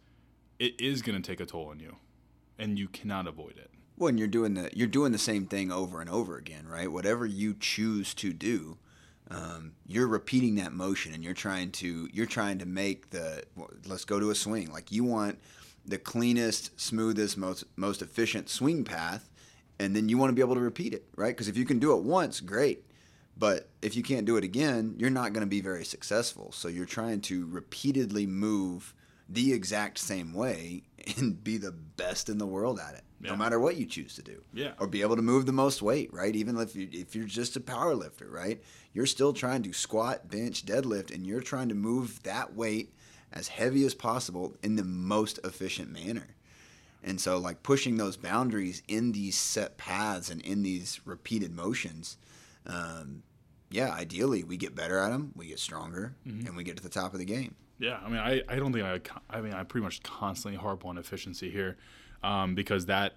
[0.59, 1.97] it is going to take a toll on you,
[2.59, 3.70] and you cannot avoid it.
[3.97, 6.90] Well, and you're doing the you're doing the same thing over and over again, right?
[6.90, 8.77] Whatever you choose to do,
[9.31, 13.70] um, you're repeating that motion, and you're trying to you're trying to make the well,
[13.87, 14.73] let's go to a swing.
[14.73, 15.38] Like you want
[15.87, 19.31] the cleanest, smoothest, most most efficient swing path,
[19.78, 21.28] and then you want to be able to repeat it, right?
[21.34, 22.84] Because if you can do it once, great.
[23.37, 26.52] But if you can't do it again, you're not going to be very successful.
[26.52, 28.94] So you're trying to repeatedly move
[29.28, 30.82] the exact same way
[31.18, 33.30] and be the best in the world at it, Yeah.
[33.30, 34.42] no matter what you choose to do.
[34.52, 34.72] Yeah.
[34.78, 36.34] Or be able to move the most weight, right?
[36.37, 38.62] Even if you, if you're just a power lifter, right?
[38.92, 42.94] You're still trying to squat, bench, deadlift, and you're trying to move that weight
[43.32, 46.34] as heavy as possible in the most efficient manner.
[47.07, 52.17] And so, like pushing those boundaries in these set paths and in these repeated motions,
[52.67, 53.23] um,
[53.71, 56.88] yeah, ideally we get better at them, we get stronger, and we get to the
[56.88, 57.55] top of the game.
[57.79, 59.01] Yeah, I mean, I, I don't think I,
[59.37, 61.77] I mean, I pretty much constantly harp on efficiency here,
[62.23, 63.14] um, because that,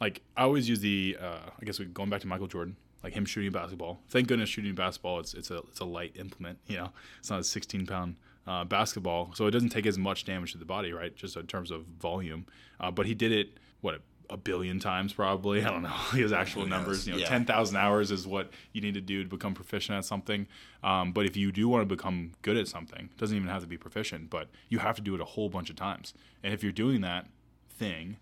[0.00, 3.12] like, I always use the, uh, I guess we going back to Michael Jordan, like
[3.12, 4.00] him shooting basketball.
[4.08, 7.40] Thank goodness shooting basketball, it's it's a it's a light implement, you know, it's not
[7.40, 10.92] a 16 pound uh, basketball, so it doesn't take as much damage to the body,
[10.92, 11.14] right?
[11.14, 12.46] Just in terms of volume.
[12.80, 14.00] Uh, but he did it what
[14.30, 15.62] a billion times probably.
[15.64, 17.06] I don't know his actual numbers.
[17.06, 17.26] You know, Yeah.
[17.28, 20.46] ten thousand hours is what you need to do to become proficient at something.
[20.82, 23.62] Um, but if you do want to become good at something, it doesn't even have
[23.62, 26.14] to be proficient, but you have to do it a whole bunch of times.
[26.42, 27.28] And if you're doing that
[27.70, 28.16] thing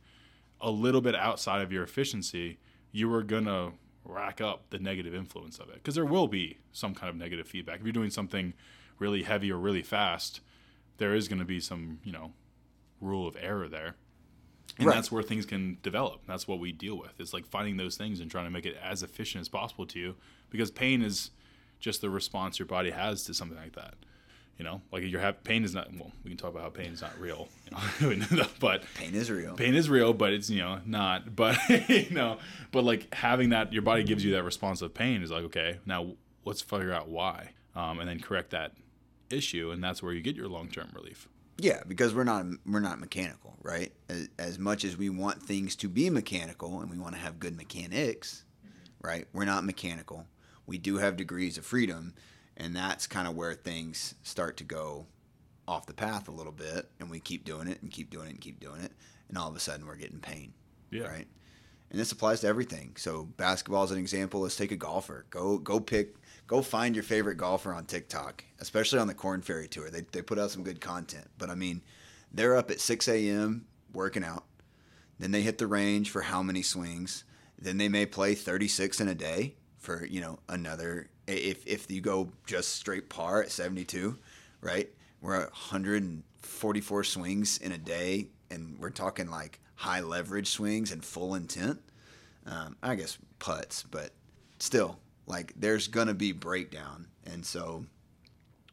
[0.60, 2.58] a little bit outside of your efficiency,
[2.92, 3.72] you are gonna
[4.04, 7.46] rack up the negative influence of it because there will be some kind of negative
[7.46, 7.78] feedback.
[7.80, 8.52] If you're doing something
[9.00, 10.40] really heavy or really fast,
[10.98, 12.32] there is going to be some you know
[13.00, 13.96] rule of error there.
[14.78, 14.94] And Right.
[14.94, 16.20] that's where things can develop.
[16.28, 17.18] That's what we deal with.
[17.18, 19.98] It's like finding those things and trying to make it as efficient as possible to
[19.98, 20.14] you
[20.48, 21.32] because pain is
[21.80, 23.94] just the response your body has to something like that.
[24.58, 25.90] You know, like your have pain is not.
[25.92, 27.48] Well, we can talk about how pain is not real,
[28.00, 29.54] you know, but Pain is real.
[29.56, 31.34] pain is real, but it's you know not.
[31.34, 31.56] But
[31.88, 32.36] you know,
[32.70, 35.78] but like having that, your body gives you that response of pain is like okay,
[35.86, 36.12] now
[36.44, 38.72] let's figure out why, um, and then correct that
[39.30, 41.28] issue, and that's where you get your long term relief.
[41.58, 43.92] Yeah, because we're not we're not mechanical, right?
[44.08, 47.38] As, as much as we want things to be mechanical and we want to have
[47.38, 48.44] good mechanics,
[49.02, 49.26] right?
[49.32, 50.26] We're not mechanical.
[50.66, 52.14] We do have degrees of freedom,
[52.56, 55.06] and that's kind of where things start to go
[55.68, 58.30] off the path a little bit, and we keep doing it and keep doing it
[58.30, 58.92] and keep doing it,
[59.28, 60.52] and all of a sudden we're getting pain,
[60.90, 61.02] Yeah.
[61.06, 61.26] right?
[61.90, 62.92] And this applies to everything.
[62.96, 64.40] So basketball is an example.
[64.42, 65.26] Let's take a golfer.
[65.30, 66.14] Go go pick
[66.50, 69.88] go find your favorite golfer on TikTok, especially on the Korn Ferry Tour.
[69.88, 71.28] They they put out some good content.
[71.38, 71.80] But I mean,
[72.32, 73.66] they're up at six a.m.
[73.92, 74.44] working out.
[75.20, 77.22] Then they hit the range for how many swings.
[77.56, 81.08] Then they may play thirty six in a day for you know another.
[81.28, 84.18] If if you go just straight par at seventy two,
[84.60, 84.90] right?
[85.20, 90.00] We're at hundred and forty four swings in a day, and we're talking like high
[90.00, 91.80] leverage swings and full intent.
[92.44, 94.10] Um, I guess putts, but
[94.58, 97.84] still, Like there's gonna be breakdown, and so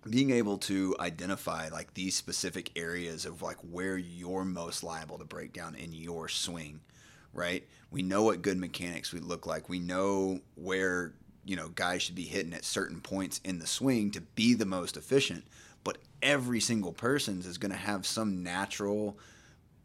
[0.09, 5.25] being able to identify like these specific areas of like where you're most liable to
[5.25, 6.79] break down in your swing,
[7.33, 7.67] right?
[7.91, 9.69] We know what good mechanics would look like.
[9.69, 11.13] We know where
[11.45, 14.65] you know guys should be hitting at certain points in the swing to be the
[14.65, 15.45] most efficient.
[15.83, 19.17] But every single person's is going to have some natural,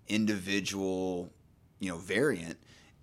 [0.08, 1.30] individual,
[1.78, 2.58] you know, variant,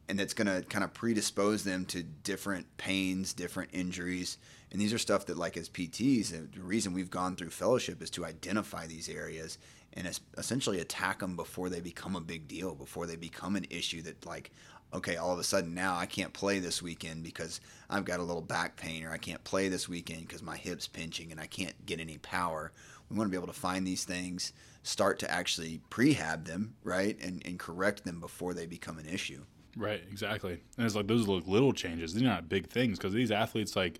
[0.10, 4.40] and that's going to kind of predispose them to different pains, different injuries.
[4.72, 8.02] And these are stuff that, like as PTs, uh, the reason we've gone through fellowship
[8.02, 9.60] is to identify these areas
[9.94, 14.02] and essentially attack them before they become a big deal, before they become an issue
[14.02, 14.52] that, like,
[14.94, 18.24] okay, all of a sudden now I can't play this weekend because I've got a
[18.24, 21.46] little back pain, or I can't play this weekend because my hip's pinching and I
[21.46, 22.72] can't get any power.
[23.10, 27.18] We want to be able to find these things, start to actually prehab them, right,
[27.22, 29.44] and, and correct them before they become an issue.
[29.78, 30.62] Right, exactly.
[30.78, 32.14] And it's like those are little changes.
[32.14, 34.00] They're not big things because these athletes, like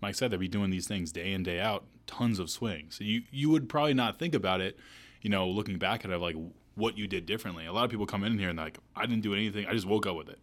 [0.00, 2.96] Mike said, they'll be doing these things day in day out, tons of swings.
[2.96, 4.78] So you you would probably not think about it,
[5.22, 6.36] you know, looking back at it, like
[6.74, 7.66] what you did differently.
[7.66, 9.66] A lot of people come in here and like, I didn't do anything.
[9.66, 10.38] I just woke up with it.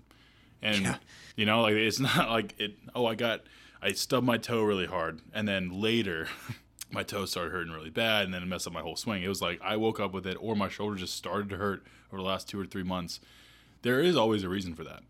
[0.61, 0.97] And yeah.
[1.35, 2.77] you know, like it's not like it.
[2.93, 3.41] Oh, I got
[3.81, 6.27] I stubbed my toe really hard, and then later.
[6.91, 9.21] my toe started hurting really bad and then it messed up my whole swing.
[9.21, 11.83] It was like I woke up with it or my shoulder just started to hurt
[12.11, 13.19] over the last two or three months.
[13.85, 15.03] There is always a reason for that.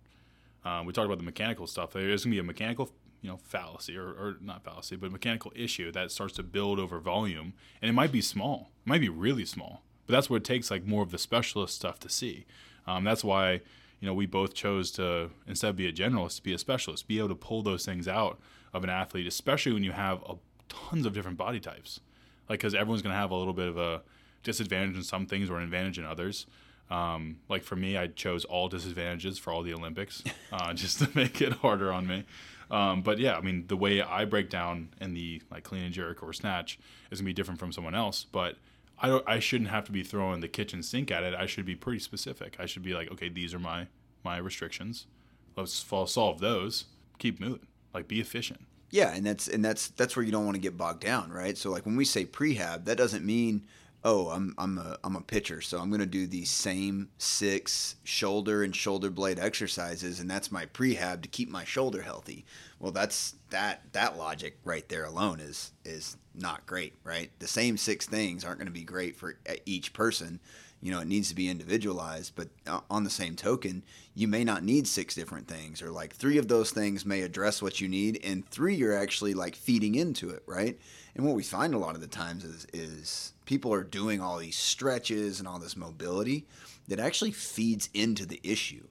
[0.65, 1.93] Um, we talked about the mechanical stuff.
[1.93, 5.13] There is going to be a mechanical, you know, fallacy or, or not fallacy, but
[5.13, 8.71] mechanical issue that starts to build over volume, and it might be small.
[8.85, 9.81] It might be really small.
[10.05, 12.45] But that's what it takes, like more of the specialist stuff to see.
[12.85, 13.61] Um, that's why,
[14.01, 17.17] you know, we both chose to instead of be a generalist, be a specialist, be
[17.19, 18.41] able to pull those things out
[18.73, 20.35] of an athlete, especially when you have a,
[20.67, 22.01] tons of different body types.
[22.49, 24.01] Like, because everyone's going to have a little bit of a
[24.43, 26.45] disadvantage in some things or an advantage in others.
[26.89, 31.10] Um, like for me, I chose all disadvantages for all the Olympics, uh, just to
[31.15, 32.26] make it harder on me.
[32.69, 35.93] Um, but yeah, I mean, the way I break down in the like clean and
[35.93, 36.80] jerk or snatch
[37.12, 38.26] is gonna be different from someone else.
[38.32, 38.58] But
[39.00, 39.28] I don't.
[39.28, 41.34] I shouldn't have to be throwing the kitchen sink at it.
[41.34, 42.58] I should be pretty specific.
[42.60, 43.88] I should be like, okay, these are my
[44.24, 45.08] my restrictions.
[45.56, 46.86] Let's solve those.
[47.17, 47.67] Keep moving.
[47.93, 48.65] Like, be efficient.
[48.91, 51.58] Yeah, and that's and that's that's where you don't want to get bogged down, right?
[51.58, 53.65] So like when we say prehab, that doesn't mean
[54.05, 58.63] oh, I'm I'm a I'm a pitcher, so I'm to do these same six shoulder
[58.63, 62.45] and shoulder blade exercises, and that's my prehab to keep my shoulder healthy.
[62.79, 67.31] Well, that's that that logic right there alone is is not great, right?
[67.39, 70.39] The same six things aren't to be great for each person.
[70.81, 73.81] You know, it needs to be individualized, but uh, on the same token,
[74.13, 77.59] you may not need six different things, or like three of those things may address
[77.59, 80.77] what you need, and three you're actually like feeding into it, right?
[81.15, 84.38] And what we find a lot of the times is is people are doing all
[84.38, 86.45] these stretches and all this mobility
[86.88, 88.86] that actually feeds into the issue.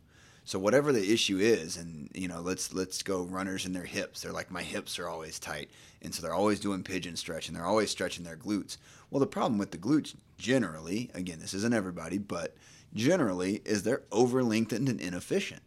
[0.47, 4.23] So whatever the issue is, and you know, let's let's go runners in their hips.
[4.23, 5.71] They're like my hips are always tight,
[6.03, 8.77] and so they're always doing pigeon stretch, and they're always stretching their glutes.
[9.11, 12.57] Well, the problem with the glutes generally, again, this isn't everybody, but
[12.95, 15.63] generally, is they're over lengthened and inefficient.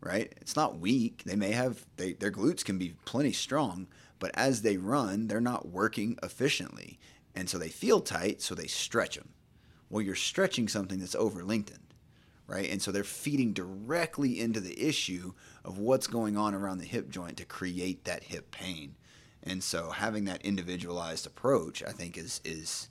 [0.00, 0.32] Right?
[0.40, 1.24] It's not weak.
[1.26, 3.86] They may have they, their glutes can be plenty strong,
[4.20, 7.00] but as they run, they're not working efficiently.
[7.34, 9.30] And so they feel tight, so they stretch them.
[9.88, 11.94] Well, you're stretching something that's over lengthened,
[12.46, 12.70] right?
[12.70, 15.32] And so they're feeding directly into the issue
[15.64, 18.94] of what's going on around the hip joint to create that hip pain.
[19.42, 22.88] And so having that individualized approach, I think, is is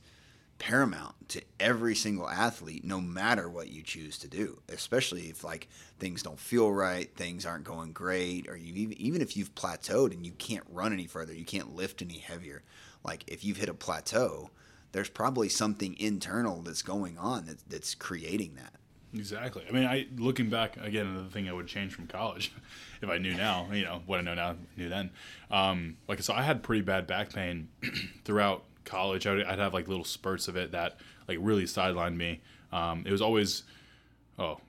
[0.60, 4.62] paramount to every single athlete, no matter what you choose to do.
[4.70, 5.68] Especially if like
[5.98, 10.12] things don't feel right, things aren't going great, or you even even if you've plateaued
[10.12, 12.62] and you can't run any further, you can't lift any heavier
[13.04, 14.50] like if you've hit a plateau,
[14.92, 18.74] there's probably something internal that's going on that, that's creating that.
[19.14, 19.64] Exactly.
[19.68, 22.52] I mean, I looking back again, another thing I would change from college,
[23.02, 25.10] if I knew now, you know, what I know now, knew then.
[25.50, 27.70] Um, like so, I had pretty bad back pain
[28.24, 29.28] throughout college.
[29.28, 30.98] I'd, I'd, have like little spurts of it that
[31.28, 32.42] like really sidelined me.
[32.72, 33.64] Um, it was always
[34.40, 34.60] oh,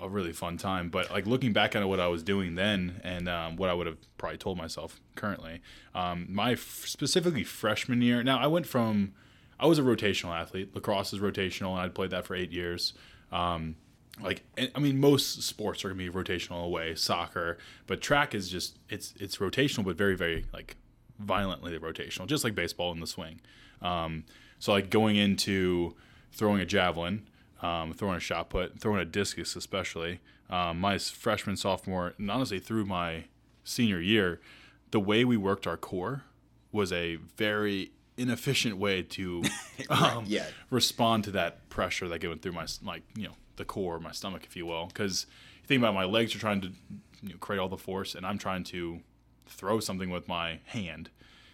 [0.00, 0.88] a really fun time.
[0.88, 3.86] But like looking back at what I was doing then and um, what I would
[3.86, 5.60] have probably told myself currently,
[5.94, 8.22] um, my f- specifically freshman year.
[8.22, 9.12] Now I went from
[9.58, 10.74] I was a rotational athlete.
[10.74, 12.92] Lacrosse is rotational, and I'd played that for eight years.
[13.32, 13.76] Um,
[14.20, 18.78] like I mean, most sports are gonna be rotational away, soccer, but track is just
[18.88, 20.76] it's it's rotational, but very very like
[21.18, 23.40] violently rotational, just like baseball in the swing.
[23.82, 24.24] Um,
[24.58, 25.94] so like going into
[26.32, 27.26] throwing a javelin
[27.62, 30.20] um, throwing a shot put, throwing a discus especially.
[30.48, 33.24] Um, my freshman, sophomore, and honestly through my
[33.64, 34.40] senior year,
[34.90, 36.22] the way we worked our core
[36.70, 39.42] was a very inefficient way to
[39.90, 40.46] um, yeah.
[40.70, 44.44] respond to that pressure that going through my like you know the core, my stomach,
[44.44, 44.86] if you will.
[44.86, 45.26] Because
[45.62, 46.68] you think about it, my legs are trying to
[47.22, 49.00] you know, create all the force, and I'm trying to
[49.46, 51.10] throw something with my hand,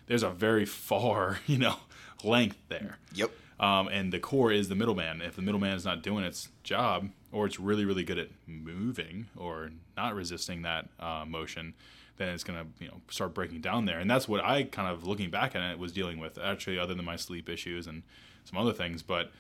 [0.07, 1.76] there's a very far, you know,
[2.24, 2.98] length there.
[3.14, 3.31] Yep.
[3.61, 5.20] Um, and the core is the middleman.
[5.20, 9.28] If the middleman is not doing its job, or it's really, really good at moving
[9.37, 11.74] or not resisting that uh, motion,
[12.16, 13.98] then it's gonna, you know, start breaking down there.
[13.98, 16.38] And that's what I kind of looking back at it was dealing with.
[16.38, 18.02] Actually, other than my sleep issues and
[18.44, 19.31] some other things, but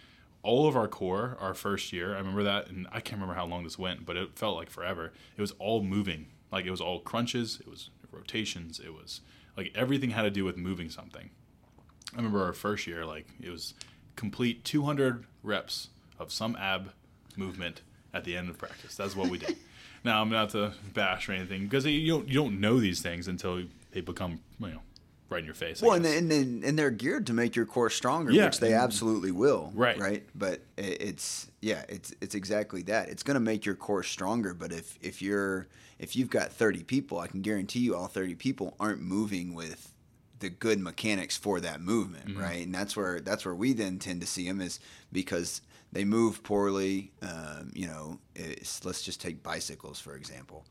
[0.42, 3.46] all of our core, our first year, I remember that, and I can't remember how
[3.46, 5.12] long this went, but it felt like forever.
[5.36, 9.20] It was all moving, like it was all crunches, it was rotations, it was
[9.56, 11.30] like everything had to do with moving something.
[12.12, 13.74] I remember our first year, like it was
[14.16, 16.92] complete 200 reps of some ab
[17.36, 18.94] movement at the end of practice.
[18.94, 19.56] That's what we did.
[20.04, 23.28] now I'm not to bash or anything because you don't you don't know these things
[23.28, 24.82] until they become you know
[25.32, 25.82] right in your face.
[25.82, 26.18] I Well, and, guess.
[26.18, 28.46] and and and they're geared to make your core stronger, Yeah.
[28.46, 29.72] which they absolutely will.
[29.74, 29.98] Right.
[29.98, 30.26] Right.
[30.34, 33.08] But it's yeah, it's it's exactly that.
[33.08, 34.54] It's going to make your core stronger.
[34.54, 35.66] But if if you're
[35.98, 39.88] if you've got thirty people, I can guarantee you all thirty people aren't moving with
[40.40, 42.40] the good mechanics for that movement, Mm-hmm.
[42.40, 42.64] right?
[42.66, 44.80] And that's where that's where we then tend to see them is
[45.12, 47.12] because they move poorly.
[47.22, 50.66] Um, you know, it's, let's just take bicycles for example.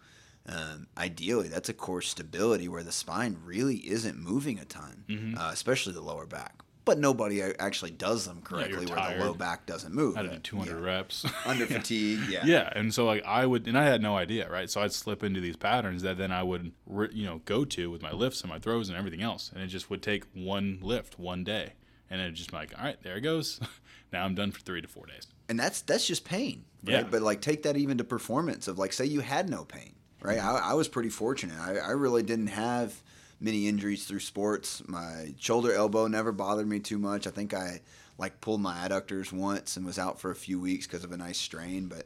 [0.48, 5.38] Um, ideally, that's a core stability where the spine really isn't moving a ton, Mm-hmm.
[5.38, 6.56] uh, especially the lower back.
[6.84, 10.18] But nobody actually does them correctly you're where the low back doesn't move.
[10.18, 10.84] I do 200 Yeah.
[10.84, 11.26] reps.
[11.46, 12.42] Under fatigue, yeah.
[12.44, 15.24] yeah and so like i would and i had no idea right so i'd slip
[15.24, 16.72] into these patterns that then i would
[17.12, 19.68] you know go to with my lifts and my throws and everything else and it
[19.68, 21.74] just would take one lift one day
[22.10, 23.60] and it just be like all right there it goes
[24.12, 26.94] now i'm done for three to four days and that's that's just pain, right?
[26.94, 27.04] Yeah.
[27.04, 30.40] But like take that even to performance of like say you had no pain, right?
[30.40, 31.60] I, I was pretty fortunate.
[31.60, 33.02] I, I really didn't have
[33.40, 34.84] many injuries through sports.
[34.88, 37.28] My shoulder elbow never bothered me too much.
[37.28, 37.82] I think I
[38.18, 41.18] like pulled my adductors once and was out for a few weeks because of a
[41.18, 42.06] nice strain, but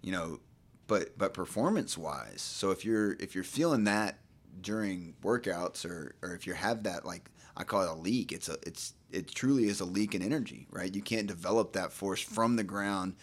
[0.00, 0.38] you know,
[0.86, 4.18] but but performance wise, so if you're if you're feeling that
[4.60, 8.48] during workouts or or if you have that like I call it a leak, it's
[8.48, 10.94] a it's it truly is a leak in energy, right?
[10.94, 13.16] You can't develop that force from the ground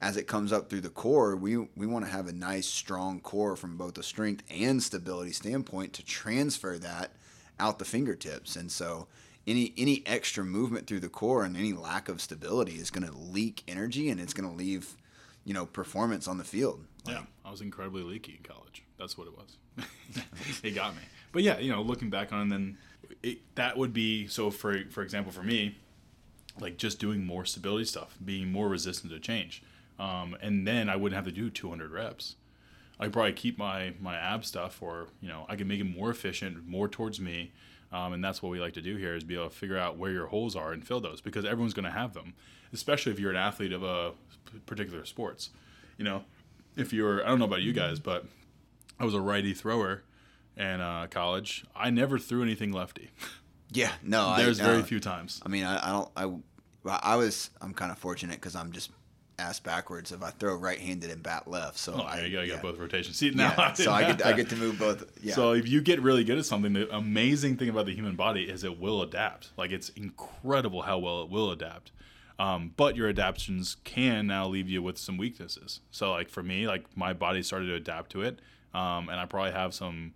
[0.00, 1.36] as it comes up through the core.
[1.36, 5.32] We we want to have a nice strong core from both a strength and stability
[5.32, 7.12] standpoint to transfer that
[7.58, 8.56] out the fingertips.
[8.56, 9.08] And so
[9.48, 13.16] any any extra movement through the core and any lack of stability is going to
[13.16, 14.96] leak energy and it's going to leave
[15.44, 16.84] you know performance on the field.
[17.06, 19.56] yeah i was incredibly leaky in college that's what it was
[20.62, 22.78] it got me but yeah you know looking back on it, then
[23.22, 25.76] it, that would be so for for example for me
[26.60, 29.62] like just doing more stability stuff being more resistant to change
[29.98, 32.36] um, and then i wouldn't have to do 200 reps
[33.00, 35.84] I could probably keep my my ab stuff, or you know, I can make it
[35.84, 37.52] more efficient, more towards me,
[37.92, 39.96] um, and that's what we like to do here is be able to figure out
[39.96, 42.34] where your holes are and fill those because everyone's going to have them,
[42.72, 44.12] especially if you're an athlete of a
[44.66, 45.50] particular sports.
[45.96, 46.24] You know,
[46.76, 48.26] if you're, I don't know about you guys, but
[49.00, 50.02] I was a righty thrower
[50.56, 51.64] in uh, college.
[51.74, 53.10] I never threw anything lefty.
[53.72, 54.84] Yeah, no, There's I, very no.
[54.84, 55.40] few times.
[55.44, 56.10] I mean, I, I don't.
[56.16, 57.50] I I was.
[57.60, 58.90] I'm kind of fortunate because I'm just
[59.38, 60.12] ass backwards.
[60.12, 62.42] If I throw right-handed and bat left, so Oh, I you go.
[62.42, 62.54] You yeah.
[62.54, 63.16] got both rotations.
[63.16, 65.04] See now, Yeah, so I get I get to move both.
[65.22, 65.34] Yeah.
[65.34, 68.42] So if you get really good at something, the amazing thing about the human body
[68.48, 69.50] is it will adapt.
[69.56, 71.92] Like it's incredible how well it will adapt.
[72.40, 75.80] Um, but your adaptations can now leave you with some weaknesses.
[75.90, 78.40] So like for me, like my body started to adapt to it,
[78.74, 80.14] um, and I probably have some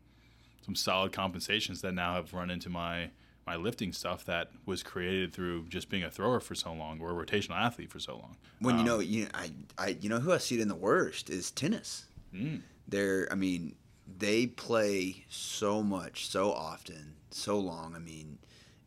[0.65, 3.11] some solid compensations that now have run into my
[3.47, 7.11] my lifting stuff that was created through just being a thrower for so long or
[7.21, 8.37] a rotational athlete for so long.
[8.61, 10.75] when you Um, know, you I, I you know who I see it in the
[10.77, 12.07] worst is tennis.
[12.35, 12.63] Mm.
[12.89, 13.75] They're, I mean,
[14.19, 17.95] they play so much, so often, so long.
[17.97, 18.39] I mean,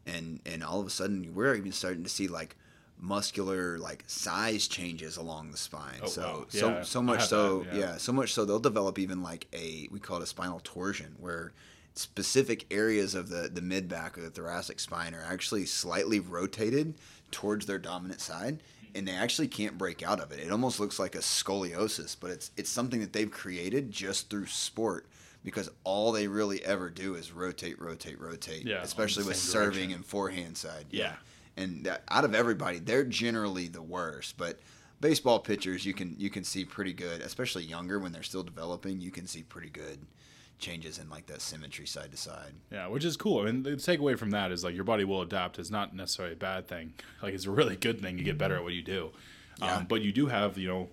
[0.05, 2.55] and and all of a sudden we're even starting to see like
[2.97, 5.99] muscular like size changes along the spine.
[6.03, 6.45] Oh, so wow.
[6.49, 7.79] so Yeah, so I much so that, yeah.
[7.79, 7.97] yeah.
[7.97, 11.53] so much so they'll develop even like a we call it a spinal torsion where
[11.95, 16.95] specific areas of the the mid back or the thoracic spine are actually slightly rotated
[17.31, 18.59] towards their dominant side
[18.95, 20.39] and they actually can't break out of it.
[20.39, 24.47] It almost looks like a scoliosis, but it's it's something that they've created just through
[24.47, 25.05] sport
[25.43, 28.65] because all they really ever do is rotate, rotate, rotate.
[28.65, 29.95] Yeah, especially with serving direction.
[29.95, 30.85] and forehand side.
[30.91, 31.13] Yeah.
[31.57, 34.37] and that, out of everybody, they're generally the worst.
[34.37, 34.59] But
[35.01, 39.01] baseball pitchers, you can you can see pretty good, especially younger when they're still developing.
[39.01, 39.99] You can see pretty good
[40.59, 42.53] changes in like that symmetry side to side.
[42.71, 43.45] Yeah, which is cool.
[43.45, 45.59] And the takeaway from that is like your body will adapt.
[45.59, 46.93] It's not necessarily a bad thing.
[47.21, 48.19] Like it's a really good thing.
[48.19, 49.09] You get better at what you do.
[49.59, 49.77] Yeah.
[49.77, 50.89] Um, but you do have you know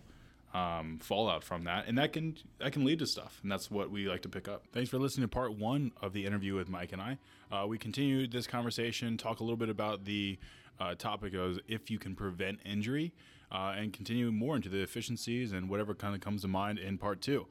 [0.58, 3.90] um, fallout from that, and that can that can lead to stuff, and that's what
[3.90, 4.64] we like to pick up.
[4.72, 7.18] Thanks for listening to part one of the interview with Mike and I.
[7.50, 10.38] Uh, we continued this conversation, talk a little bit about the
[10.80, 13.12] uh, topic of if you can prevent injury,
[13.50, 16.96] uh, and continue more into the efficiencies and whatever kind of comes to mind in
[16.96, 17.46] part two.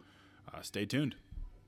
[0.51, 1.15] Uh, stay tuned.